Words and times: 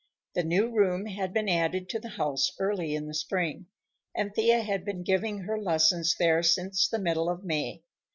The 0.33 0.41
new 0.43 0.71
room 0.75 1.05
had 1.05 1.31
been 1.31 1.47
added 1.47 1.87
to 1.89 1.99
the 1.99 2.09
house 2.09 2.51
early 2.59 2.95
in 2.95 3.05
the 3.05 3.13
spring, 3.13 3.67
and 4.15 4.33
Thea 4.33 4.63
had 4.63 4.83
been 4.83 5.03
giving 5.03 5.41
her 5.41 5.61
lessons 5.61 6.15
there 6.17 6.41
since 6.41 6.87
the 6.87 6.97
middle 6.97 7.29
of 7.29 7.43
May. 7.43 7.83